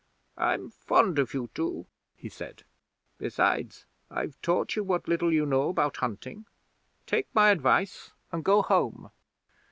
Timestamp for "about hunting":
5.69-6.47